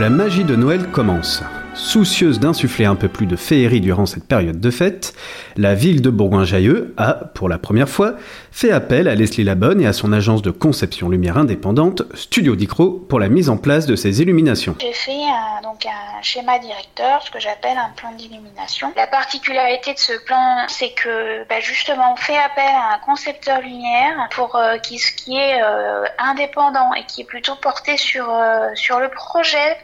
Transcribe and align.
la 0.00 0.08
magie 0.08 0.44
de 0.44 0.56
Noël 0.56 0.86
commence. 0.90 1.42
Soucieuse 1.74 2.40
d'insuffler 2.40 2.86
un 2.86 2.94
peu 2.94 3.08
plus 3.08 3.26
de 3.26 3.36
féerie 3.36 3.82
durant 3.82 4.06
cette 4.06 4.26
période 4.26 4.58
de 4.58 4.70
fête, 4.70 5.12
la 5.56 5.74
ville 5.74 6.00
de 6.00 6.08
Bourgoin-Jallieu 6.08 6.94
a, 6.96 7.12
pour 7.12 7.50
la 7.50 7.58
première 7.58 7.88
fois, 7.88 8.14
fait 8.50 8.72
appel 8.72 9.08
à 9.08 9.14
Leslie 9.14 9.44
Labonne 9.44 9.80
et 9.80 9.86
à 9.86 9.92
son 9.92 10.12
agence 10.12 10.40
de 10.40 10.50
conception 10.50 11.10
lumière 11.10 11.36
indépendante, 11.36 12.02
Studio 12.14 12.56
Dicro, 12.56 12.92
pour 12.92 13.20
la 13.20 13.28
mise 13.28 13.50
en 13.50 13.58
place 13.58 13.84
de 13.84 13.94
ces 13.94 14.22
illuminations. 14.22 14.74
J'ai 14.80 14.94
fait 14.94 15.12
un, 15.12 15.60
donc 15.62 15.84
un 15.84 16.22
schéma 16.22 16.58
directeur, 16.58 17.22
ce 17.22 17.30
que 17.30 17.38
j'appelle 17.38 17.76
un 17.76 17.90
plan 17.94 18.12
d'illumination. 18.12 18.92
La 18.96 19.06
particularité 19.06 19.92
de 19.92 19.98
ce 19.98 20.12
plan, 20.24 20.64
c'est 20.68 20.92
que 20.92 21.46
bah, 21.48 21.60
justement 21.60 22.14
on 22.14 22.16
fait 22.16 22.38
appel 22.38 22.64
à 22.64 22.94
un 22.94 22.98
concepteur 23.04 23.60
lumière 23.60 24.28
pour 24.30 24.56
euh, 24.56 24.78
qui, 24.78 24.98
qui 25.16 25.36
est 25.36 25.62
euh, 25.62 26.04
indépendant 26.18 26.94
et 26.94 27.04
qui 27.04 27.20
est 27.20 27.26
plutôt 27.26 27.54
porté 27.56 27.96
sur, 27.96 28.28
euh, 28.30 28.70
sur 28.74 28.98
le 28.98 29.08
projet 29.08 29.76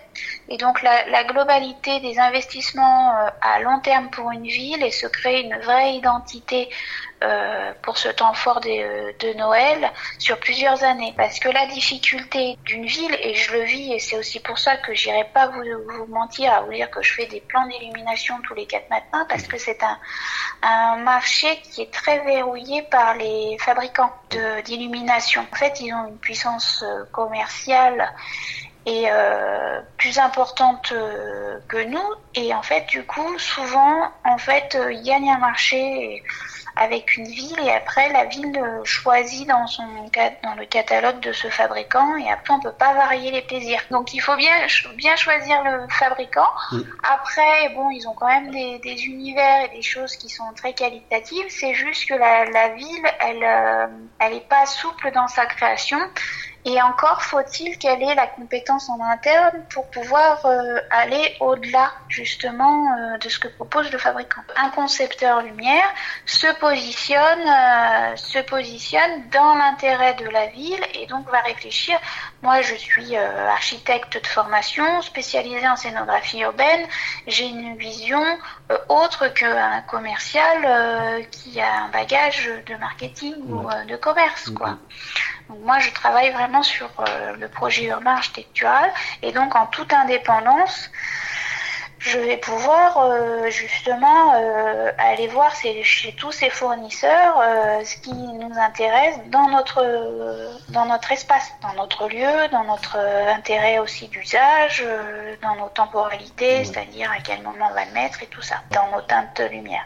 et 0.48 0.56
donc 0.58 0.82
la, 0.82 1.08
la 1.08 1.24
globalité 1.24 2.00
des 2.00 2.18
investissements 2.18 3.16
euh, 3.16 3.28
à 3.40 3.60
long 3.60 3.80
terme 3.80 4.10
pour 4.10 4.30
une 4.30 4.46
ville 4.46 4.82
et 4.82 4.90
se 4.90 5.06
créer 5.06 5.44
une 5.44 5.56
vraie 5.58 5.94
identité 5.94 6.68
euh, 7.24 7.72
pour 7.80 7.96
ce 7.96 8.10
temps 8.10 8.34
fort 8.34 8.60
de, 8.60 9.16
de, 9.18 9.32
Noël 9.38 9.90
sur 10.18 10.38
plusieurs 10.38 10.84
années. 10.84 11.14
Parce 11.16 11.38
que 11.38 11.48
la 11.48 11.66
difficulté 11.66 12.58
d'une 12.64 12.84
ville, 12.84 13.16
et 13.22 13.34
je 13.34 13.54
le 13.54 13.62
vis, 13.62 13.94
et 13.94 13.98
c'est 13.98 14.18
aussi 14.18 14.38
pour 14.38 14.58
ça 14.58 14.76
que 14.76 14.92
j'irai 14.92 15.24
pas 15.32 15.46
vous, 15.48 16.06
mentir 16.08 16.52
à 16.52 16.60
vous 16.60 16.72
dire 16.72 16.90
que 16.90 17.02
je 17.02 17.14
fais 17.14 17.24
des 17.26 17.40
plans 17.40 17.66
d'illumination 17.66 18.38
tous 18.46 18.52
les 18.52 18.66
quatre 18.66 18.90
matins, 18.90 19.26
parce 19.30 19.44
que 19.44 19.56
c'est 19.56 19.82
un, 19.82 19.98
un 20.62 20.96
marché 20.96 21.60
qui 21.62 21.82
est 21.82 21.90
très 21.92 22.18
verrouillé 22.18 22.82
par 22.82 23.14
les 23.14 23.56
fabricants 23.60 24.12
d'illumination. 24.66 25.46
En 25.50 25.56
fait, 25.56 25.80
ils 25.80 25.94
ont 25.94 26.08
une 26.08 26.18
puissance 26.18 26.84
euh, 26.86 27.04
commerciale 27.12 28.12
est 28.86 29.10
euh, 29.10 29.80
plus 29.98 30.18
importante 30.18 30.92
euh, 30.92 31.58
que 31.68 31.84
nous. 31.84 32.14
Et 32.34 32.54
en 32.54 32.62
fait 32.62 32.86
du 32.86 33.04
coup 33.04 33.38
souvent 33.38 34.10
en 34.24 34.38
fait 34.38 34.76
euh, 34.76 34.92
ils 34.92 35.02
gagnent 35.02 35.30
un 35.30 35.38
marché 35.38 36.22
avec 36.78 37.16
une 37.16 37.26
ville 37.26 37.58
et 37.64 37.70
après 37.70 38.12
la 38.12 38.26
ville 38.26 38.62
choisit 38.84 39.48
dans 39.48 39.66
son 39.66 39.82
dans 40.42 40.54
le 40.54 40.66
catalogue 40.66 41.20
de 41.20 41.32
ce 41.32 41.48
fabricant 41.48 42.16
et 42.16 42.30
après 42.30 42.52
on 42.52 42.60
peut 42.60 42.72
pas 42.72 42.92
varier 42.92 43.30
les 43.30 43.42
plaisirs. 43.42 43.80
Donc 43.90 44.12
il 44.12 44.20
faut 44.20 44.36
bien 44.36 44.52
bien 44.94 45.16
choisir 45.16 45.64
le 45.64 45.88
fabricant. 45.88 46.48
Après 47.02 47.70
bon 47.74 47.88
ils 47.90 48.06
ont 48.06 48.12
quand 48.12 48.26
même 48.26 48.50
des, 48.50 48.78
des, 48.80 49.06
univers 49.06 49.64
et 49.64 49.74
des 49.74 49.82
choses 49.82 50.16
qui 50.16 50.28
sont 50.28 50.52
très 50.54 50.74
qualitatives. 50.74 51.46
C'est 51.48 51.72
juste 51.72 52.06
que 52.08 52.14
la, 52.14 52.44
la 52.44 52.68
ville 52.68 53.06
elle 53.20 53.90
elle 54.18 54.34
est 54.34 54.48
pas 54.48 54.66
souple 54.66 55.10
dans 55.12 55.28
sa 55.28 55.46
création 55.46 55.98
et 56.66 56.82
encore 56.82 57.22
faut-il 57.22 57.78
qu'elle 57.78 58.02
ait 58.02 58.16
la 58.16 58.26
compétence 58.26 58.88
en 58.88 59.00
interne 59.00 59.62
pour 59.72 59.88
pouvoir 59.88 60.44
euh, 60.46 60.80
aller 60.90 61.36
au-delà 61.38 61.92
justement 62.08 62.88
euh, 62.92 63.18
de 63.18 63.28
ce 63.28 63.38
que 63.38 63.46
propose 63.46 63.92
le 63.92 63.98
fabricant. 63.98 64.40
Un 64.56 64.70
concepteur 64.70 65.42
lumière 65.42 65.88
se 66.24 66.48
positionne, 66.58 67.38
euh, 67.46 68.16
se 68.16 68.40
positionne 68.40 69.28
dans 69.30 69.54
l'intérêt 69.54 70.14
de 70.14 70.28
la 70.28 70.48
ville 70.48 70.84
et 70.94 71.06
donc 71.06 71.30
va 71.30 71.38
réfléchir. 71.38 72.00
Moi, 72.42 72.62
je 72.62 72.74
suis 72.74 73.16
architecte 73.16 74.20
de 74.20 74.26
formation, 74.26 75.02
spécialisée 75.02 75.68
en 75.68 75.76
scénographie 75.76 76.40
urbaine. 76.40 76.86
J'ai 77.28 77.46
une 77.46 77.76
vision 77.76 78.22
autre 78.88 79.28
qu'un 79.28 79.82
commercial 79.82 81.26
qui 81.30 81.60
a 81.60 81.84
un 81.84 81.88
bagage 81.88 82.50
de 82.66 82.74
marketing 82.76 83.34
ou 83.48 83.68
de 83.88 83.96
commerce, 83.96 84.50
quoi. 84.50 84.78
Donc 85.48 85.58
moi, 85.64 85.78
je 85.78 85.90
travaille 85.92 86.30
vraiment 86.32 86.62
sur 86.62 86.88
euh, 86.98 87.36
le 87.38 87.48
projet 87.48 87.84
urbain 87.84 88.12
architectural 88.12 88.90
et 89.22 89.32
donc 89.32 89.54
en 89.54 89.66
toute 89.66 89.92
indépendance, 89.92 90.90
je 91.98 92.18
vais 92.18 92.36
pouvoir 92.36 92.98
euh, 92.98 93.48
justement 93.48 94.34
euh, 94.34 94.90
aller 94.98 95.28
voir 95.28 95.54
chez, 95.54 95.82
chez 95.82 96.12
tous 96.12 96.30
ces 96.30 96.50
fournisseurs 96.50 97.42
ce 97.84 97.96
qui 97.96 98.12
nous 98.12 98.52
intéresse 98.58 99.16
dans 99.30 99.48
notre 99.48 99.82
dans 100.68 100.86
notre 100.86 101.10
espace, 101.12 101.50
dans 101.62 101.72
notre 101.74 102.08
lieu, 102.08 102.48
dans 102.52 102.64
notre 102.64 102.96
intérêt 103.34 103.78
aussi 103.78 104.08
d'usage, 104.08 104.84
dans 105.42 105.56
nos 105.56 105.68
temporalités, 105.68 106.64
c'est-à-dire 106.64 107.10
à 107.10 107.20
quel 107.20 107.42
moment 107.42 107.68
on 107.70 107.74
va 107.74 107.84
le 107.84 107.92
mettre 107.92 108.22
et 108.22 108.26
tout 108.26 108.42
ça, 108.42 108.56
dans 108.72 108.88
nos 108.94 109.02
teintes 109.02 109.36
de 109.40 109.44
lumière. 109.44 109.84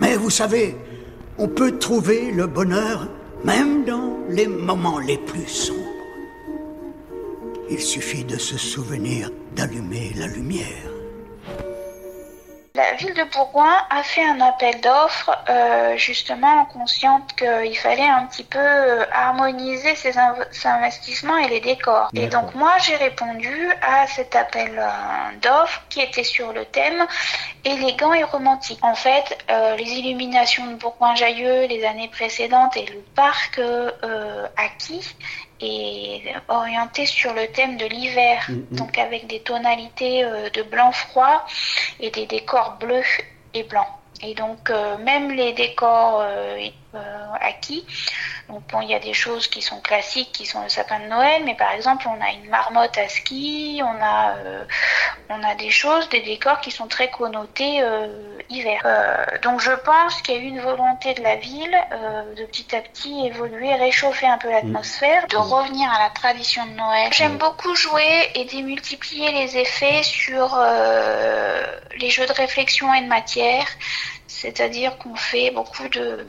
Mais 0.00 0.16
vous 0.16 0.30
savez, 0.30 0.76
on 1.38 1.48
peut 1.48 1.78
trouver 1.78 2.30
le 2.30 2.46
bonheur 2.46 3.08
même 3.44 3.84
dans 3.84 4.18
les 4.28 4.46
moments 4.46 4.98
les 4.98 5.18
plus 5.18 5.46
sombres. 5.46 5.80
Il 7.70 7.80
suffit 7.80 8.24
de 8.24 8.36
se 8.36 8.56
souvenir 8.56 9.30
d'allumer 9.54 10.12
la 10.16 10.26
lumière. 10.28 10.95
La 12.96 13.04
ville 13.04 13.14
de 13.14 13.24
Bourgoin 13.24 13.76
a 13.90 14.02
fait 14.02 14.24
un 14.24 14.40
appel 14.40 14.80
d'offres, 14.80 15.30
euh, 15.50 15.98
justement 15.98 16.64
consciente 16.64 17.36
qu'il 17.36 17.76
fallait 17.76 18.08
un 18.08 18.24
petit 18.24 18.42
peu 18.42 18.58
euh, 18.58 19.04
harmoniser 19.12 19.94
ses, 19.96 20.12
ses, 20.12 20.66
investissements 20.66 21.36
et 21.36 21.46
les 21.50 21.60
décors. 21.60 22.08
Et 22.14 22.28
donc 22.28 22.54
moi 22.54 22.72
j'ai 22.78 22.96
répondu 22.96 23.68
à 23.82 24.06
cet 24.06 24.34
appel 24.34 24.78
euh, 24.78 25.38
d'offres 25.42 25.82
qui 25.90 26.00
était 26.00 26.24
sur 26.24 26.54
le 26.54 26.64
thème 26.64 27.06
élégant 27.66 28.14
et 28.14 28.22
romantique. 28.22 28.78
En 28.80 28.94
fait, 28.94 29.36
euh, 29.50 29.76
les 29.76 29.92
illuminations 29.92 30.66
de 30.66 30.76
Bourgoin-Jallieu 30.76 31.66
les 31.66 31.84
années 31.84 32.08
précédentes 32.08 32.78
et 32.78 32.86
le 32.86 33.00
parc 33.14 33.58
euh, 33.58 34.46
acquis 34.56 35.14
est 35.60 36.34
orienté 36.48 37.06
sur 37.06 37.32
le 37.32 37.46
thème 37.48 37.76
de 37.76 37.86
l'hiver, 37.86 38.44
mm 38.48 38.54
-hmm. 38.54 38.76
donc 38.76 38.98
avec 38.98 39.26
des 39.26 39.40
tonalités 39.40 40.24
euh, 40.24 40.50
de 40.50 40.62
blanc 40.62 40.92
froid 40.92 41.46
et 42.00 42.10
des 42.10 42.26
décors 42.26 42.76
bleus 42.80 43.12
et 43.54 43.62
blancs. 43.62 43.92
Et 44.22 44.34
donc 44.34 44.70
euh, 44.70 44.96
même 44.98 45.30
les 45.30 45.52
décors 45.52 46.20
euh, 46.22 46.68
acquis, 47.40 47.84
donc 48.48 48.62
bon, 48.70 48.80
il 48.80 48.88
y 48.88 48.94
a 48.94 48.98
des 48.98 49.12
choses 49.24 49.46
qui 49.48 49.60
sont 49.60 49.80
classiques, 49.80 50.32
qui 50.32 50.46
sont 50.46 50.62
le 50.62 50.70
sapin 50.70 50.98
de 51.00 51.08
Noël, 51.16 51.42
mais 51.44 51.54
par 51.54 51.72
exemple 51.72 52.04
on 52.08 52.18
a 52.26 52.30
une 52.38 52.48
marmotte 52.48 52.96
à 52.96 53.08
ski, 53.08 53.82
on 53.92 53.98
a 54.02 54.34
on 55.28 55.42
a 55.42 55.54
des 55.54 55.70
choses, 55.70 56.08
des 56.08 56.20
décors 56.20 56.60
qui 56.60 56.70
sont 56.70 56.86
très 56.86 57.10
connotés 57.10 57.82
hiver. 58.48 58.82
donc 59.42 59.60
je 59.60 59.72
pense 59.72 60.22
qu'il 60.22 60.34
y 60.34 60.38
a 60.38 60.40
eu 60.40 60.44
une 60.44 60.60
volonté 60.60 61.14
de 61.14 61.22
la 61.22 61.36
ville 61.36 61.76
de 62.36 62.44
petit 62.44 62.74
à 62.74 62.80
petit 62.80 63.26
évoluer, 63.26 63.74
réchauffer 63.74 64.26
un 64.26 64.38
peu 64.38 64.50
l'atmosphère, 64.50 65.26
de 65.28 65.36
revenir 65.36 65.90
à 65.92 66.04
la 66.04 66.10
tradition 66.10 66.64
de 66.66 66.72
Noël. 66.72 67.12
J'aime 67.12 67.38
beaucoup 67.38 67.74
jouer 67.74 68.30
et 68.34 68.44
démultiplier 68.44 69.32
les 69.32 69.56
effets 69.56 70.02
sur 70.02 70.58
les 71.98 72.10
jeux 72.10 72.26
de 72.26 72.32
réflexion 72.32 72.92
et 72.94 73.02
de 73.02 73.08
matière. 73.08 73.66
C'est-à-dire 74.36 74.98
qu'on 74.98 75.14
fait 75.14 75.50
beaucoup 75.50 75.88
de... 75.88 76.26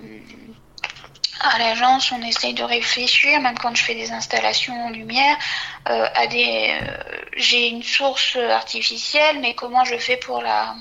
À 1.40 1.59
l'agence, 1.59 2.12
on 2.12 2.22
essaye 2.24 2.53
de 2.53 2.64
réfléchir, 2.64 3.40
même 3.41 3.58
quand 3.59 3.75
je 3.75 3.84
fais 3.84 3.94
des 3.94 4.12
installations 4.12 4.85
en 4.85 4.90
lumière, 4.90 5.38
euh, 5.90 6.08
à 6.16 6.28
des... 6.28 6.79
Euh, 6.81 7.16
J'ai 7.37 7.69
une 7.69 7.83
source 7.83 8.35
artificielle, 8.35 9.37
mais 9.41 9.53
comment 9.53 9.85
je 9.85 9.97
fais 9.97 10.17
pour 10.17 10.41
la... 10.41 10.75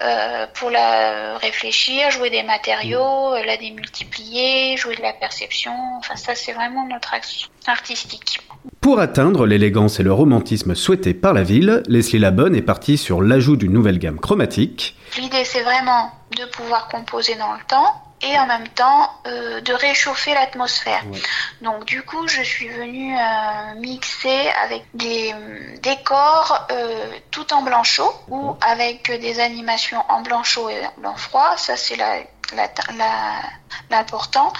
Euh, 0.00 0.46
pour 0.54 0.70
la 0.70 1.38
réfléchir, 1.38 2.12
jouer 2.12 2.30
des 2.30 2.44
matériaux, 2.44 3.34
la 3.44 3.56
démultiplier, 3.56 4.76
jouer 4.76 4.94
de 4.94 5.02
la 5.02 5.12
perception. 5.12 5.72
Enfin, 5.98 6.14
ça, 6.14 6.36
c'est 6.36 6.52
vraiment 6.52 6.86
notre 6.86 7.12
action 7.14 7.48
artistique. 7.66 8.38
Pour 8.80 9.00
atteindre 9.00 9.44
l'élégance 9.44 9.98
et 9.98 10.04
le 10.04 10.12
romantisme 10.12 10.76
souhaités 10.76 11.14
par 11.14 11.32
la 11.32 11.42
ville, 11.42 11.82
Leslie 11.88 12.20
Labonne 12.20 12.54
est 12.54 12.62
partie 12.62 12.96
sur 12.96 13.20
l'ajout 13.22 13.56
d'une 13.56 13.72
nouvelle 13.72 13.98
gamme 13.98 14.20
chromatique. 14.20 14.94
L'idée, 15.18 15.44
c'est 15.44 15.62
vraiment 15.62 16.12
de 16.36 16.44
pouvoir 16.44 16.86
composer 16.86 17.34
dans 17.34 17.52
le 17.54 17.60
temps 17.66 18.07
et 18.22 18.38
en 18.38 18.46
même 18.46 18.68
temps 18.68 19.12
euh, 19.26 19.60
de 19.60 19.72
réchauffer 19.72 20.34
l'atmosphère. 20.34 21.04
Ouais. 21.10 21.20
Donc 21.62 21.84
du 21.84 22.02
coup, 22.02 22.26
je 22.28 22.42
suis 22.42 22.68
venue 22.68 23.16
euh, 23.16 23.74
mixer 23.76 24.50
avec 24.64 24.84
des 24.94 25.32
euh, 25.32 25.76
décors 25.82 26.66
tout 27.30 27.52
en 27.52 27.62
blanc 27.62 27.82
chaud 27.82 28.12
ou 28.28 28.56
avec 28.60 29.10
des 29.10 29.40
animations 29.40 30.02
en 30.08 30.22
blanc 30.22 30.42
chaud 30.42 30.68
et 30.68 30.86
en 30.86 31.00
blanc 31.00 31.16
froid. 31.16 31.56
Ça, 31.56 31.76
c'est 31.76 31.96
la 31.96 32.18
l'important. 33.90 34.52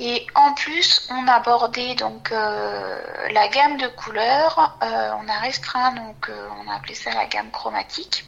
Et 0.00 0.26
en 0.34 0.52
plus, 0.54 1.08
on 1.10 1.26
a 1.28 1.34
abordé 1.34 1.94
donc 1.94 2.32
euh, 2.32 2.98
la 3.30 3.48
gamme 3.48 3.76
de 3.76 3.86
couleurs. 3.88 4.76
Euh, 4.82 5.10
on 5.22 5.28
a 5.28 5.38
restreint 5.38 5.92
donc 5.92 6.28
euh, 6.28 6.48
on 6.64 6.70
a 6.70 6.76
appelé 6.76 6.94
ça 6.94 7.12
la 7.12 7.26
gamme 7.26 7.50
chromatique. 7.50 8.24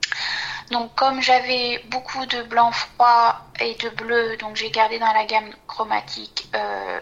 Donc 0.71 0.95
comme 0.95 1.21
j'avais 1.21 1.83
beaucoup 1.91 2.25
de 2.27 2.43
blanc 2.43 2.73
froid 2.73 3.41
et 3.61 3.75
de 3.75 3.89
bleu, 3.91 4.37
donc 4.39 4.57
j'ai 4.57 4.71
gardé 4.71 4.99
dans 4.99 5.13
la 5.13 5.25
gamme 5.25 5.51
chromatique 5.67 6.49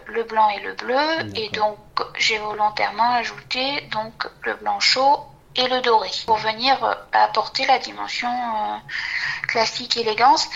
le 0.07 0.23
blanc 0.23 0.49
et 0.49 0.59
le 0.61 0.73
bleu. 0.73 1.31
Et 1.35 1.49
donc 1.49 1.77
j'ai 2.17 2.37
volontairement 2.37 3.13
ajouté 3.13 3.81
donc 3.91 4.27
le 4.43 4.55
blanc 4.55 4.79
chaud 4.79 5.19
et 5.55 5.67
le 5.67 5.81
doré 5.81 6.09
pour 6.25 6.37
venir 6.37 6.97
apporter 7.11 7.65
la 7.65 7.79
dimension 7.79 8.29
classique 9.47 9.97
élégance 9.97 10.49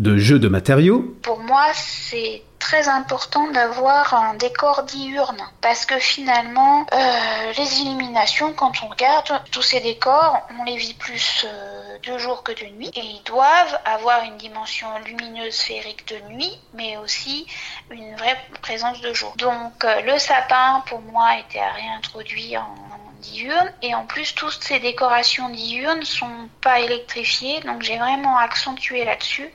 de 0.00 0.16
jeux 0.16 0.38
de 0.38 0.48
matériaux. 0.48 1.14
Pour 1.22 1.40
moi, 1.40 1.66
c'est 1.74 2.42
très 2.58 2.88
important 2.88 3.50
d'avoir 3.50 4.14
un 4.14 4.34
décor 4.34 4.84
diurne 4.84 5.42
parce 5.60 5.84
que 5.84 5.98
finalement, 5.98 6.86
euh, 6.92 7.52
les 7.58 7.80
illuminations, 7.80 8.54
quand 8.54 8.72
on 8.82 8.88
regarde 8.88 9.30
tous 9.50 9.62
ces 9.62 9.80
décors, 9.80 10.38
on 10.58 10.64
les 10.64 10.76
vit 10.76 10.94
plus 10.94 11.44
euh, 11.46 11.79
de 12.02 12.18
jour 12.18 12.42
que 12.42 12.52
de 12.52 12.66
nuit. 12.76 12.90
Et 12.94 13.00
ils 13.00 13.22
doivent 13.24 13.78
avoir 13.84 14.24
une 14.24 14.36
dimension 14.36 14.88
lumineuse 15.04 15.54
sphérique 15.54 16.06
de 16.08 16.18
nuit, 16.32 16.58
mais 16.74 16.96
aussi 16.96 17.46
une 17.90 18.14
vraie 18.16 18.38
présence 18.62 19.00
de 19.00 19.12
jour. 19.12 19.34
Donc 19.36 19.84
euh, 19.84 20.00
le 20.02 20.18
sapin, 20.18 20.82
pour 20.86 21.00
moi, 21.00 21.38
était 21.38 21.60
à 21.60 21.72
réintroduire 21.72 22.62
en 22.62 23.00
diurne. 23.20 23.72
Et 23.82 23.94
en 23.94 24.06
plus 24.06 24.34
toutes 24.34 24.62
ces 24.62 24.80
décorations 24.80 25.48
diurnes 25.50 26.04
sont 26.04 26.48
pas 26.60 26.80
électrifiées. 26.80 27.60
Donc 27.60 27.82
j'ai 27.82 27.98
vraiment 27.98 28.38
accentué 28.38 29.04
là-dessus 29.04 29.50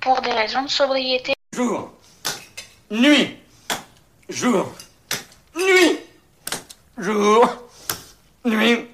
pour 0.00 0.20
des 0.20 0.32
raisons 0.32 0.62
de 0.62 0.70
sobriété. 0.70 1.34
Jour, 1.52 1.92
nuit, 2.90 3.36
jour, 4.28 4.72
nuit, 5.56 6.00
jour, 6.98 7.46
nuit. 8.44 8.86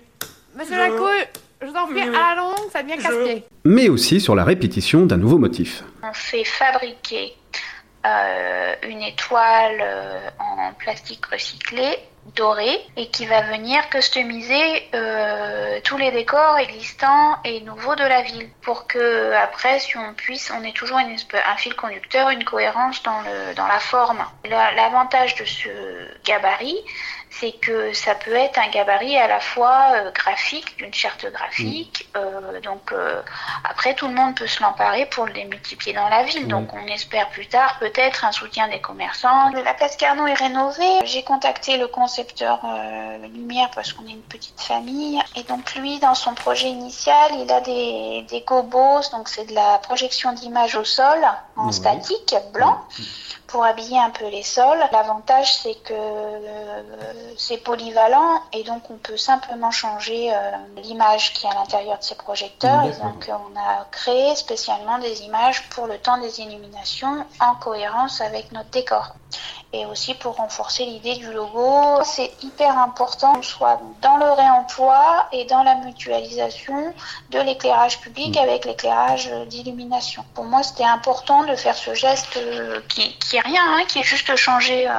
Monsieur 0.54 0.76
Lacouille, 0.76 1.26
je 1.60 1.66
vous 1.66 1.74
en 1.74 1.86
prie, 1.86 2.00
à 2.00 2.34
la 2.34 2.34
longue, 2.36 2.70
ça 2.72 2.82
devient 2.82 3.02
casse-pied. 3.02 3.44
Mais 3.64 3.88
aussi 3.88 4.20
sur 4.20 4.34
la 4.34 4.44
répétition 4.44 5.06
d'un 5.06 5.18
nouveau 5.18 5.38
motif. 5.38 5.84
On 6.02 6.12
fait 6.12 6.44
fabriquer 6.44 7.34
euh, 8.06 8.74
une 8.84 9.02
étoile 9.02 9.78
euh, 9.80 10.30
en 10.38 10.72
plastique 10.72 11.26
recyclé 11.26 11.98
doré 12.34 12.78
et 12.96 13.08
qui 13.08 13.26
va 13.26 13.42
venir 13.42 13.88
customiser 13.90 14.88
euh, 14.94 15.80
tous 15.84 15.98
les 15.98 16.10
décors 16.10 16.58
existants 16.58 17.36
et 17.44 17.60
nouveaux 17.60 17.96
de 17.96 18.04
la 18.04 18.22
ville 18.22 18.48
pour 18.62 18.86
que 18.86 19.32
après 19.32 19.80
si 19.80 19.96
on 19.96 20.14
puisse 20.14 20.52
on 20.54 20.62
ait 20.64 20.72
toujours 20.72 20.98
une, 20.98 21.10
un 21.12 21.56
fil 21.56 21.74
conducteur 21.74 22.30
une 22.30 22.44
cohérence 22.44 23.02
dans 23.02 23.20
le 23.22 23.54
dans 23.54 23.66
la 23.66 23.80
forme 23.80 24.24
l'avantage 24.44 25.34
de 25.36 25.44
ce 25.44 25.68
gabarit 26.24 26.78
c'est 27.30 27.52
que 27.52 27.92
ça 27.92 28.14
peut 28.16 28.34
être 28.34 28.58
un 28.58 28.68
gabarit 28.70 29.16
à 29.16 29.28
la 29.28 29.40
fois 29.40 29.92
euh, 29.92 30.10
graphique, 30.10 30.76
d'une 30.78 30.92
charte 30.92 31.26
graphique. 31.32 32.08
Mm. 32.14 32.18
Euh, 32.18 32.60
donc 32.60 32.92
euh, 32.92 33.22
après, 33.64 33.94
tout 33.94 34.08
le 34.08 34.14
monde 34.14 34.34
peut 34.34 34.48
se 34.48 34.60
l'emparer 34.62 35.06
pour 35.06 35.26
le 35.26 35.32
démultiplier 35.32 35.94
dans 35.94 36.08
la 36.08 36.24
ville. 36.24 36.48
Donc 36.48 36.74
on 36.74 36.86
espère 36.88 37.28
plus 37.30 37.46
tard 37.46 37.78
peut-être 37.78 38.24
un 38.24 38.32
soutien 38.32 38.68
des 38.68 38.80
commerçants. 38.80 39.50
La 39.50 39.74
place 39.74 39.96
Carnot 39.96 40.26
est 40.26 40.34
rénovée. 40.34 41.04
J'ai 41.04 41.22
contacté 41.22 41.76
le 41.76 41.86
concepteur 41.86 42.60
Lumière 43.22 43.70
parce 43.74 43.92
qu'on 43.92 44.06
est 44.06 44.12
une 44.12 44.22
petite 44.22 44.60
famille. 44.60 45.20
Et 45.36 45.44
donc 45.44 45.74
lui, 45.76 46.00
dans 46.00 46.14
son 46.14 46.34
projet 46.34 46.68
initial, 46.68 47.30
il 47.38 47.50
a 47.50 47.60
des, 47.60 48.26
des 48.28 48.40
gobos, 48.42 49.08
donc 49.12 49.28
c'est 49.28 49.44
de 49.44 49.54
la 49.54 49.78
projection 49.78 50.32
d'image 50.32 50.74
au 50.74 50.84
sol 50.84 51.20
en 51.56 51.70
statique 51.70 52.34
blanc 52.52 52.80
pour 53.50 53.64
habiller 53.64 53.98
un 53.98 54.10
peu 54.10 54.28
les 54.28 54.42
sols. 54.42 54.78
L'avantage, 54.92 55.54
c'est 55.56 55.74
que 55.74 55.92
euh, 55.92 56.82
c'est 57.36 57.58
polyvalent 57.58 58.40
et 58.52 58.62
donc 58.64 58.90
on 58.90 58.96
peut 58.96 59.16
simplement 59.16 59.70
changer 59.70 60.32
euh, 60.32 60.50
l'image 60.76 61.32
qui 61.32 61.46
est 61.46 61.50
à 61.50 61.54
l'intérieur 61.54 61.98
de 61.98 62.04
ces 62.04 62.14
projecteurs. 62.14 62.84
Et 62.84 62.92
donc 63.02 63.28
on 63.28 63.58
a 63.58 63.84
créé 63.90 64.34
spécialement 64.36 64.98
des 64.98 65.22
images 65.22 65.68
pour 65.70 65.86
le 65.86 65.98
temps 65.98 66.18
des 66.18 66.40
illuminations 66.40 67.26
en 67.40 67.54
cohérence 67.56 68.20
avec 68.20 68.52
notre 68.52 68.70
décor 68.70 69.14
et 69.72 69.86
aussi 69.86 70.14
pour 70.14 70.36
renforcer 70.36 70.84
l'idée 70.84 71.16
du 71.16 71.32
logo. 71.32 72.02
C'est 72.04 72.30
hyper 72.42 72.76
important 72.78 73.34
qu'on 73.34 73.42
soit 73.42 73.80
dans 74.02 74.16
le 74.16 74.30
réemploi 74.32 75.28
et 75.32 75.44
dans 75.44 75.62
la 75.62 75.76
mutualisation 75.76 76.92
de 77.30 77.38
l'éclairage 77.40 78.00
public 78.00 78.36
mm. 78.36 78.38
avec 78.38 78.64
l'éclairage 78.64 79.30
d'illumination. 79.46 80.24
Pour 80.34 80.44
moi, 80.44 80.62
c'était 80.62 80.84
important 80.84 81.44
de 81.44 81.54
faire 81.54 81.76
ce 81.76 81.94
geste 81.94 82.36
euh, 82.36 82.80
qui, 82.88 83.16
qui 83.18 83.36
est 83.36 83.40
rien, 83.40 83.62
hein, 83.64 83.82
qui 83.86 84.00
est 84.00 84.04
juste 84.04 84.34
changer 84.36 84.88
euh, 84.88 84.92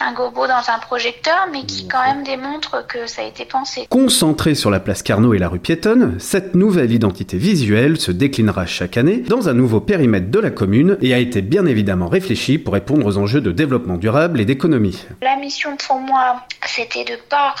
un 0.00 0.12
gobo 0.12 0.46
dans 0.46 0.62
un 0.68 0.78
projecteur, 0.78 1.48
mais 1.52 1.64
qui 1.64 1.86
quand 1.86 2.02
même 2.02 2.24
démontre 2.24 2.86
que 2.86 3.06
ça 3.06 3.22
a 3.22 3.26
été 3.26 3.44
pensé. 3.44 3.86
Concentré 3.90 4.54
sur 4.54 4.70
la 4.70 4.80
place 4.80 5.02
Carnot 5.02 5.34
et 5.34 5.38
la 5.38 5.48
rue 5.48 5.58
piétonne, 5.58 6.18
cette 6.18 6.54
nouvelle 6.54 6.90
identité 6.90 7.36
visuelle 7.36 8.00
se 8.00 8.10
déclinera 8.10 8.66
chaque 8.66 8.96
année 8.96 9.18
dans 9.18 9.48
un 9.48 9.54
nouveau 9.54 9.80
périmètre 9.80 10.30
de 10.30 10.38
la 10.38 10.50
commune 10.50 10.96
et 11.02 11.12
a 11.12 11.18
été 11.18 11.42
bien 11.42 11.66
évidemment 11.66 12.08
réfléchi 12.08 12.58
pour 12.58 12.74
répondre 12.74 13.06
aux 13.06 13.18
enjeux 13.18 13.40
de 13.40 13.52
développement 13.52 13.96
durable 13.96 14.40
et 14.40 14.44
d'économie. 14.44 15.06
La 15.22 15.36
mission 15.36 15.76
pour 15.76 15.98
moi, 15.98 16.46
c'était 16.66 17.04
de 17.04 17.16
pas 17.28 17.54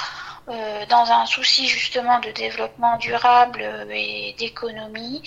euh, 0.50 0.84
dans 0.86 1.10
un 1.12 1.26
souci 1.26 1.68
justement 1.68 2.18
de 2.18 2.30
développement 2.32 2.96
durable 2.96 3.62
et 3.90 4.34
d'économie, 4.38 5.22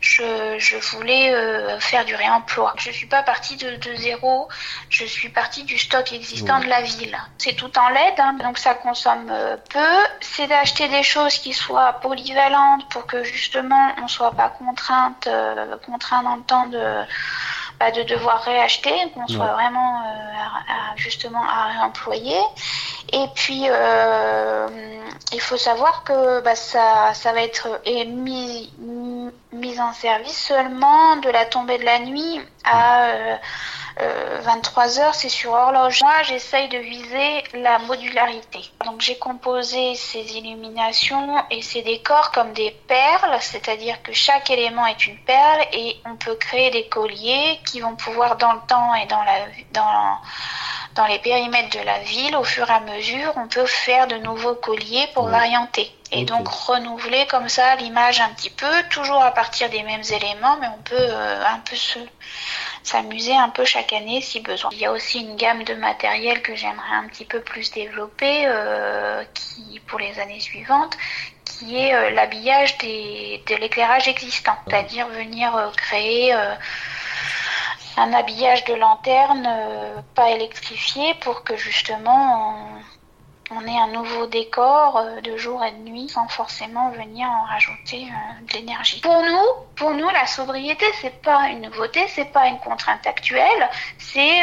je, 0.00 0.96
voulais 0.96 1.32
euh, 1.32 1.80
faire 1.80 2.04
du 2.04 2.14
réemploi. 2.14 2.74
Je 2.76 2.90
suis 2.90 3.06
pas 3.06 3.22
partie 3.22 3.56
de, 3.56 3.78
zéro, 3.96 4.48
je 4.90 5.04
suis 5.04 5.30
partie 5.30 5.64
du 5.64 5.78
stock 5.78 6.12
existant 6.12 6.60
de 6.60 6.66
la 6.66 6.82
ville. 6.82 7.16
C'est 7.38 7.54
tout 7.54 7.70
en 7.78 7.88
LED, 7.88 8.14
hein, 8.18 8.36
donc 8.42 8.58
ça 8.58 8.74
consomme 8.74 9.28
euh, 9.30 9.56
peu. 9.70 10.06
C'est 10.20 10.46
d'acheter 10.46 10.88
des 10.88 11.02
choses 11.02 11.38
qui 11.38 11.54
soient 11.54 11.94
polyvalentes 11.94 12.86
pour 12.90 13.06
que 13.06 13.24
justement 13.24 13.92
on 14.02 14.08
soit 14.08 14.32
pas 14.32 14.50
contrainte, 14.50 15.28
contraint 15.86 16.22
dans 16.22 16.36
le 16.36 16.42
temps 16.42 16.66
de 16.66 17.02
bah, 17.80 17.90
de 17.90 18.02
devoir 18.04 18.42
réacheter, 18.42 18.94
qu'on 19.14 19.26
soit 19.26 19.52
vraiment 19.52 20.02
justement 20.96 21.42
à 21.42 21.66
réemployer. 21.66 22.38
Et 23.12 23.26
puis, 23.34 23.64
euh, 23.68 24.68
il 25.32 25.40
faut 25.40 25.56
savoir 25.56 26.04
que 26.04 26.40
bah, 26.40 26.54
ça, 26.54 27.12
va 27.24 27.42
être 27.42 27.80
mis, 28.06 28.72
mis 29.52 29.80
en 29.80 29.92
service 29.92 30.46
seulement 30.46 31.16
de 31.16 31.30
la 31.30 31.44
tombée 31.46 31.78
de 31.78 31.84
la 31.84 32.00
nuit 32.00 32.40
à 32.64 33.06
euh, 33.08 33.36
23 34.42 34.98
euh, 34.98 35.02
heures, 35.02 35.14
c'est 35.14 35.28
sur 35.28 35.52
horloge. 35.52 36.02
Moi, 36.02 36.22
j'essaye 36.24 36.68
de 36.68 36.78
viser 36.78 37.44
la 37.54 37.78
modularité. 37.78 38.60
Donc, 38.84 39.00
j'ai 39.00 39.16
composé 39.16 39.94
ces 39.94 40.36
illuminations 40.36 41.36
et 41.50 41.62
ces 41.62 41.82
décors 41.82 42.30
comme 42.32 42.52
des 42.52 42.72
perles, 42.88 43.38
c'est-à-dire 43.40 44.02
que 44.02 44.12
chaque 44.12 44.50
élément 44.50 44.86
est 44.86 45.06
une 45.06 45.18
perle 45.18 45.62
et 45.72 45.96
on 46.04 46.16
peut 46.16 46.34
créer 46.34 46.70
des 46.70 46.88
colliers 46.88 47.58
qui 47.66 47.80
vont 47.80 47.96
pouvoir 47.96 48.36
dans 48.36 48.52
le 48.52 48.60
temps 48.68 48.94
et 48.94 49.06
dans 49.06 49.22
la 49.22 49.46
dans 49.72 50.18
dans 50.96 51.06
les 51.06 51.18
périmètres 51.18 51.78
de 51.78 51.84
la 51.84 51.98
ville, 52.00 52.34
au 52.36 52.44
fur 52.44 52.68
et 52.68 52.72
à 52.72 52.80
mesure, 52.80 53.32
on 53.36 53.46
peut 53.46 53.66
faire 53.66 54.06
de 54.06 54.16
nouveaux 54.16 54.54
colliers 54.54 55.06
pour 55.14 55.28
varianter. 55.28 55.92
Et 56.10 56.24
donc 56.24 56.48
renouveler 56.48 57.26
comme 57.26 57.48
ça 57.48 57.76
l'image 57.76 58.20
un 58.20 58.30
petit 58.30 58.50
peu, 58.50 58.70
toujours 58.90 59.22
à 59.22 59.32
partir 59.32 59.68
des 59.68 59.82
mêmes 59.82 60.02
éléments, 60.10 60.56
mais 60.60 60.68
on 60.68 60.82
peut 60.82 60.94
euh, 60.98 61.44
un 61.46 61.58
peu 61.60 61.76
se 61.76 61.98
s'amuser 62.82 63.36
un 63.36 63.48
peu 63.48 63.64
chaque 63.64 63.92
année 63.92 64.20
si 64.20 64.40
besoin. 64.40 64.70
Il 64.72 64.78
y 64.78 64.86
a 64.86 64.92
aussi 64.92 65.20
une 65.20 65.36
gamme 65.36 65.64
de 65.64 65.74
matériel 65.74 66.40
que 66.40 66.54
j'aimerais 66.54 66.94
un 66.94 67.08
petit 67.08 67.24
peu 67.24 67.40
plus 67.40 67.72
développer 67.72 68.44
euh, 68.46 69.24
qui 69.34 69.80
pour 69.88 69.98
les 69.98 70.18
années 70.20 70.40
suivantes 70.40 70.96
qui 71.44 71.76
est 71.76 71.94
euh, 71.94 72.10
l'habillage 72.10 72.78
de 72.78 73.54
l'éclairage 73.56 74.08
existant, 74.08 74.56
c'est-à-dire 74.66 75.08
venir 75.08 75.72
créer 75.76 76.32
un 77.96 78.12
habillage 78.12 78.64
de 78.64 78.74
lanterne 78.74 79.46
euh, 79.48 80.00
pas 80.14 80.30
électrifié 80.30 81.14
pour 81.14 81.44
que 81.44 81.56
justement 81.56 82.54
on 83.50 83.60
ait 83.60 83.78
un 83.78 83.92
nouveau 83.92 84.26
décor 84.26 84.96
euh, 84.96 85.20
de 85.20 85.36
jour 85.36 85.64
et 85.64 85.70
de 85.70 85.78
nuit 85.78 86.08
sans 86.08 86.26
forcément 86.28 86.90
venir 86.90 87.28
en 87.28 87.44
rajouter 87.44 88.04
euh, 88.04 88.46
de 88.46 88.52
l'énergie. 88.54 89.00
Pour 89.00 89.22
nous, 89.22 89.46
pour 89.76 89.92
nous, 89.92 90.08
la 90.10 90.26
sobriété 90.26 90.84
c'est 91.00 91.22
pas 91.22 91.48
une 91.48 91.62
nouveauté, 91.62 92.06
c'est 92.08 92.32
pas 92.32 92.48
une 92.48 92.58
contrainte 92.58 93.06
actuelle, 93.06 93.70
c'est 93.98 94.42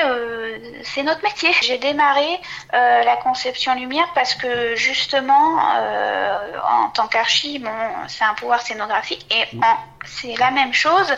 c'est 0.84 1.04
notre 1.04 1.24
métier. 1.24 1.52
J'ai 1.62 1.78
démarré 1.78 2.40
la 2.72 3.18
conception 3.18 3.74
lumière 3.76 4.08
parce 4.14 4.36
que 4.36 4.76
justement 4.76 5.58
en 5.58 6.90
tant 6.90 7.08
qu'archi, 7.08 7.60
bon, 7.60 7.72
c'est 8.08 8.24
un 8.24 8.36
pouvoir 8.36 8.62
scénographique 8.62 9.26
et 9.34 9.58
c'est 10.06 10.38
la 10.38 10.52
même 10.52 10.74
chose, 10.74 11.14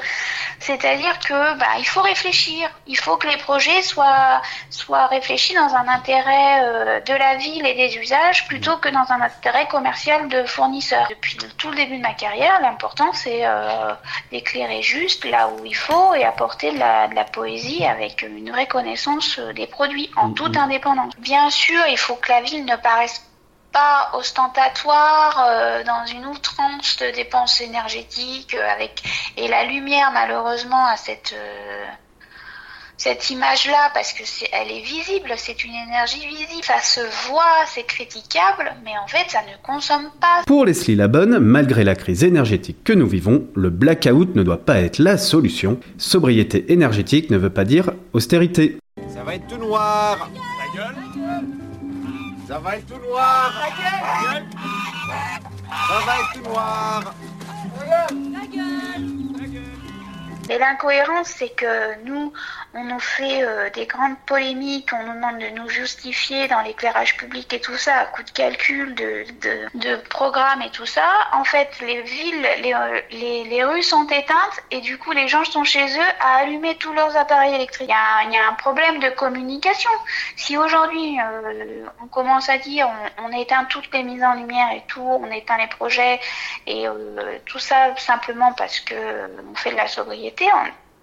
c'est-à-dire 0.60 1.20
que 1.20 1.58
bah, 1.58 1.66
il 1.80 1.86
faut 1.86 2.02
réfléchir, 2.02 2.70
il 2.88 2.98
faut 2.98 3.18
que 3.18 3.28
les 3.28 3.38
projets 3.38 3.82
soient 3.82 4.42
soient 4.70 5.08
réfléchis 5.08 5.54
dans 5.54 5.74
un 5.76 5.88
intérêt 5.88 7.02
de 7.06 7.14
la 7.14 7.36
ville 7.36 7.66
et 7.66 7.74
des 7.74 7.98
usages 7.98 8.48
plutôt 8.48 8.78
que 8.78 8.90
dans 8.90 9.12
un 9.12 9.22
intérêt 9.22 9.68
commercial 9.68 10.28
de 10.30 10.44
fournisseur. 10.44 11.08
Depuis 11.10 11.38
tout 11.58 11.70
le 11.70 11.76
début 11.76 11.98
de 11.98 12.02
ma 12.02 12.14
carrière, 12.14 12.60
l'important 12.62 13.12
c'est 13.14 13.46
euh, 13.46 13.94
d'éclairer 14.32 14.82
juste 14.82 15.26
là 15.26 15.50
où 15.50 15.66
il 15.66 15.76
faut 15.76 16.14
et 16.14 16.24
apporter 16.24 16.72
de 16.72 16.80
la, 16.80 17.08
de 17.08 17.16
la, 17.16 17.24
poésie 17.24 17.84
avec 17.86 18.22
une 18.22 18.52
reconnaissance 18.52 19.40
des 19.40 19.68
produits 19.68 20.10
en 20.16 20.32
toute 20.32 20.56
indépendance. 20.58 21.14
Bien 21.18 21.50
sûr, 21.50 21.80
il 21.90 21.98
faut 21.98 22.16
que 22.16 22.32
la 22.32 22.42
ville 22.42 22.66
ne 22.66 22.76
paraisse 22.76 23.22
pas 23.76 24.18
ostentatoire 24.18 25.46
euh, 25.50 25.84
dans 25.84 26.06
une 26.06 26.26
outrance 26.28 26.96
de 27.02 27.14
dépenses 27.14 27.60
énergétiques 27.60 28.56
euh, 28.56 28.74
avec 28.74 29.04
et 29.36 29.50
la 29.50 29.66
lumière 29.66 30.12
malheureusement 30.14 30.86
a 30.86 30.96
cette 30.96 31.36
cette 32.98 33.30
image-là 33.30 33.92
parce 33.94 34.14
que 34.14 34.24
c'est, 34.24 34.48
elle 34.54 34.72
est 34.72 34.82
visible, 34.82 35.34
c'est 35.38 35.64
une 35.66 35.74
énergie 35.74 36.26
visible, 36.26 36.64
ça 36.64 36.80
se 36.82 37.02
voit, 37.28 37.66
c'est 37.68 37.86
critiquable, 37.86 38.74
mais 38.84 38.92
en 39.04 39.08
fait, 39.08 39.30
ça 39.30 39.40
ne 39.42 39.62
consomme 39.64 40.10
pas. 40.22 40.44
Pour 40.48 40.66
Leslie 40.66 40.96
Labonne, 40.96 41.40
malgré 41.40 41.84
la 41.84 41.96
crise 41.96 42.24
énergétique 42.24 42.84
que 42.84 42.94
nous 42.94 43.08
vivons, 43.08 43.48
le 43.56 43.70
blackout 43.70 44.36
ne 44.36 44.44
doit 44.44 44.64
pas 44.64 44.80
être 44.80 45.00
la 45.00 45.18
solution. 45.18 45.78
Sobriété 45.98 46.72
énergétique 46.72 47.30
ne 47.30 47.38
veut 47.38 47.50
pas 47.50 47.66
dire 47.66 47.92
austérité. 48.14 48.78
Ça 49.14 49.24
va 49.24 49.36
être 49.36 49.48
tout 49.48 49.58
noir. 49.58 50.30
Ta 50.58 50.78
gueule. 50.78 51.65
Ça 52.48 52.60
va 52.60 52.78
être 52.78 52.86
tout 52.86 53.02
noir. 53.08 53.54
Ta 53.60 54.34
gueule. 54.34 54.46
Ça 55.68 56.00
va 56.06 56.20
être 56.20 56.34
tout 56.34 56.50
noir. 56.50 57.14
Ta 58.34 58.46
gueule. 58.48 59.25
Mais 60.48 60.58
l'incohérence, 60.60 61.28
c'est 61.28 61.50
que 61.50 62.04
nous, 62.04 62.32
on 62.74 62.84
nous 62.84 63.00
fait 63.00 63.44
euh, 63.44 63.70
des 63.72 63.86
grandes 63.86 64.18
polémiques, 64.28 64.90
on 64.94 65.04
nous 65.04 65.14
demande 65.14 65.40
de 65.40 65.48
nous 65.50 65.70
justifier 65.70 66.48
dans 66.48 66.62
l'éclairage 66.62 67.18
public 67.18 67.52
et 67.54 67.62
tout 67.62 67.78
ça, 67.78 67.96
à 67.96 68.06
coup 68.06 68.22
de 68.22 68.30
calcul, 68.30 68.94
de, 68.96 69.26
de, 69.74 69.96
programme 70.10 70.62
et 70.62 70.70
tout 70.70 70.86
ça. 70.86 71.08
En 71.32 71.44
fait, 71.44 71.70
les 71.82 72.02
villes, 72.02 72.48
les, 72.62 72.74
euh, 72.74 73.02
les, 73.12 73.44
les, 73.46 73.64
rues 73.64 73.82
sont 73.82 74.06
éteintes 74.08 74.60
et 74.72 74.82
du 74.82 74.98
coup, 74.98 75.14
les 75.14 75.28
gens 75.28 75.44
sont 75.46 75.64
chez 75.64 75.86
eux 75.86 76.12
à 76.20 76.42
allumer 76.42 76.76
tous 76.76 76.94
leurs 76.94 77.16
appareils 77.18 77.56
électriques. 77.56 77.90
Il 77.90 78.34
y 78.34 78.38
a, 78.38 78.48
un 78.48 78.54
problème 78.54 79.00
de 79.00 79.10
communication. 79.10 79.90
Si 80.36 80.58
aujourd'hui, 80.58 81.18
euh, 81.20 81.86
on 82.04 82.08
commence 82.08 82.50
à 82.50 82.58
dire 82.58 82.88
on, 83.18 83.28
on, 83.28 83.32
éteint 83.32 83.66
toutes 83.66 83.92
les 83.94 84.04
mises 84.04 84.24
en 84.24 84.34
lumière 84.34 84.68
et 84.76 84.84
tout, 84.88 85.02
on 85.02 85.32
éteint 85.32 85.58
les 85.58 85.68
projets 85.68 86.20
et 86.68 86.86
tout 87.46 87.60
ça 87.60 87.96
simplement 87.98 88.54
parce 88.54 88.80
que 88.80 88.96
on 89.52 89.56
fait 89.56 89.72
de 89.72 89.78
la 89.78 89.88
sobriété, 89.88 90.35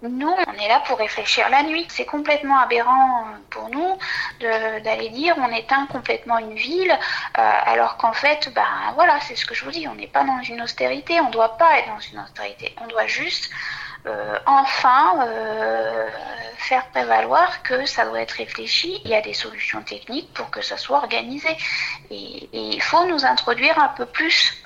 nous, 0.03 0.35
on 0.49 0.53
est 0.55 0.69
là 0.69 0.83
pour 0.87 0.99
réfléchir 0.99 1.49
la 1.49 1.63
nuit. 1.63 1.87
C'est 1.89 2.05
complètement 2.05 2.59
aberrant 2.59 3.27
pour 3.51 3.69
nous 3.71 3.99
d'aller 4.41 5.11
dire 5.11 5.35
on 5.39 5.53
éteint 5.55 5.87
complètement 5.87 6.39
une 6.39 6.55
ville, 6.55 6.91
euh, 6.91 7.53
alors 7.65 7.97
qu'en 7.97 8.13
fait, 8.13 8.51
ben 8.55 8.67
voilà, 8.95 9.21
c'est 9.21 9.37
ce 9.37 9.47
que 9.47 9.55
je 9.55 9.65
vous 9.65 9.71
dis, 9.71 9.87
on 9.87 9.95
n'est 9.95 10.09
pas 10.09 10.25
dans 10.25 10.43
une 10.43 10.61
austérité, 10.61 11.21
on 11.21 11.29
ne 11.29 11.33
doit 11.33 11.57
pas 11.57 11.79
être 11.79 11.89
dans 11.89 12.01
une 12.01 12.19
austérité, 12.19 12.75
on 12.83 12.89
doit 12.89 13.07
juste 13.07 13.51
euh, 14.07 14.39
enfin 14.47 15.15
euh, 15.21 16.09
faire 16.57 16.85
prévaloir 16.89 17.63
que 17.63 17.87
ça 17.87 18.05
doit 18.05 18.21
être 18.21 18.33
réfléchi, 18.33 19.01
il 19.05 19.11
y 19.13 19.15
a 19.15 19.21
des 19.21 19.35
solutions 19.35 19.83
techniques 19.83 20.33
pour 20.35 20.51
que 20.51 20.61
ça 20.63 20.77
soit 20.77 20.97
organisé. 20.97 21.57
Et, 22.11 22.49
et 22.53 22.63
il 22.75 22.83
faut 22.83 23.07
nous 23.07 23.25
introduire 23.25 23.79
un 23.79 23.89
peu 23.89 24.07
plus 24.07 24.61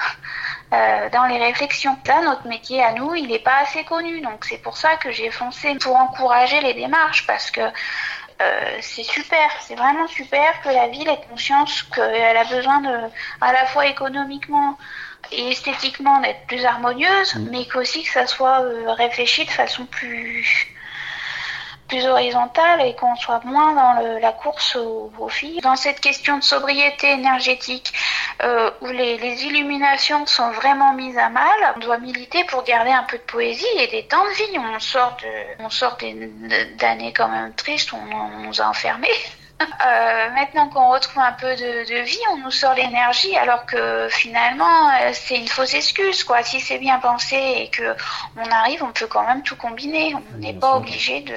euh, 0.72 1.08
dans 1.10 1.26
les 1.26 1.38
réflexions. 1.38 1.96
Là, 2.06 2.22
notre 2.22 2.46
métier 2.46 2.82
à 2.82 2.92
nous, 2.92 3.14
il 3.14 3.28
n'est 3.28 3.38
pas 3.38 3.58
assez 3.62 3.84
connu, 3.84 4.20
donc 4.20 4.44
c'est 4.44 4.58
pour 4.58 4.76
ça 4.76 4.96
que 4.96 5.12
j'ai 5.12 5.30
foncé 5.30 5.76
pour 5.76 5.94
encourager 5.96 6.60
les 6.60 6.74
démarches, 6.74 7.26
parce 7.26 7.50
que 7.50 7.60
euh, 7.60 8.78
c'est 8.80 9.04
super, 9.04 9.48
c'est 9.60 9.76
vraiment 9.76 10.08
super 10.08 10.60
que 10.62 10.68
la 10.68 10.88
ville 10.88 11.08
ait 11.08 11.20
conscience 11.30 11.84
qu'elle 11.84 12.36
a 12.36 12.44
besoin 12.44 12.80
de, 12.80 13.10
à 13.40 13.52
la 13.52 13.64
fois 13.66 13.86
économiquement 13.86 14.76
et 15.32 15.52
esthétiquement 15.52 16.20
d'être 16.20 16.46
plus 16.46 16.64
harmonieuse, 16.64 17.36
mmh. 17.36 17.48
mais 17.50 17.66
qu'aussi 17.66 18.02
que 18.02 18.10
ça 18.10 18.26
soit 18.26 18.62
euh, 18.62 18.92
réfléchi 18.92 19.44
de 19.44 19.50
façon 19.50 19.86
plus 19.86 20.76
plus 21.88 22.04
horizontale 22.06 22.80
et 22.82 22.94
qu'on 22.94 23.14
soit 23.16 23.44
moins 23.44 23.72
dans 23.74 24.18
la 24.20 24.32
course 24.32 24.76
aux, 24.76 25.28
filles. 25.28 25.60
Dans 25.60 25.76
cette 25.76 26.00
question 26.00 26.38
de 26.38 26.42
sobriété 26.42 27.10
énergétique, 27.12 27.92
euh, 28.42 28.70
où 28.82 28.86
les, 28.86 29.44
illuminations 29.44 30.26
sont 30.26 30.50
vraiment 30.50 30.92
mises 30.92 31.16
à 31.16 31.28
mal, 31.28 31.74
on 31.76 31.80
doit 31.80 31.98
militer 31.98 32.44
pour 32.44 32.64
garder 32.64 32.90
un 32.90 33.04
peu 33.04 33.16
de 33.16 33.22
poésie 33.22 33.64
et 33.78 33.86
des 33.86 34.06
temps 34.06 34.24
de 34.24 34.30
vie. 34.30 34.58
On 34.58 34.78
sort 34.78 35.16
de, 35.22 35.62
on 35.62 35.70
sort 35.70 35.96
d'années 36.78 37.12
quand 37.12 37.28
même 37.28 37.54
tristes 37.54 37.92
où 37.92 37.96
on, 37.96 38.38
nous 38.40 38.60
a 38.60 38.66
enfermés. 38.66 39.08
Euh, 39.58 40.30
maintenant 40.34 40.68
qu'on 40.68 40.90
retrouve 40.90 41.22
un 41.22 41.32
peu 41.32 41.56
de, 41.56 42.02
vie, 42.02 42.20
on 42.32 42.36
nous 42.36 42.50
sort 42.50 42.74
l'énergie, 42.74 43.34
alors 43.38 43.64
que 43.64 44.06
finalement 44.10 44.90
euh, 44.90 45.12
c'est 45.14 45.36
une 45.36 45.48
fausse 45.48 45.72
excuse. 45.72 46.24
Quoi. 46.24 46.42
Si 46.42 46.60
c'est 46.60 46.76
bien 46.76 46.98
pensé 46.98 47.36
et 47.36 47.70
que 47.70 47.96
on 48.36 48.44
arrive, 48.50 48.82
on 48.82 48.92
peut 48.92 49.06
quand 49.06 49.26
même 49.26 49.42
tout 49.42 49.56
combiner. 49.56 50.14
On 50.14 50.36
n'est 50.36 50.52
pas 50.52 50.76
obligé 50.76 51.22
de 51.22 51.36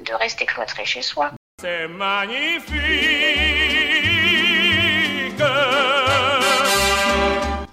de 0.00 0.14
rester 0.14 0.46
cloîtré 0.46 0.84
chez 0.84 1.02
soi. 1.02 1.30
C'est 1.60 1.86
magnifique. 1.86 2.74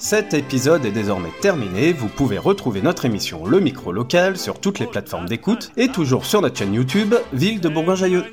Cet 0.08 0.36
épisode 0.36 0.86
est 0.86 0.92
désormais 0.92 1.32
terminé, 1.42 1.92
vous 1.92 2.10
pouvez 2.10 2.38
retrouver 2.38 2.84
notre 2.84 3.06
émission 3.06 3.48
Le 3.48 3.60
Micro 3.60 3.92
Local 3.92 4.38
sur 4.38 4.60
toutes 4.60 4.78
les 4.78 4.86
plateformes 4.86 5.28
d'écoute 5.28 5.72
et 5.78 5.88
toujours 5.88 6.28
sur 6.28 6.44
notre 6.44 6.60
chaîne 6.60 6.76
YouTube 6.76 7.16
Ville 7.34 7.60
de 7.60 7.70
Bourgoin-Jailleux. 7.70 8.24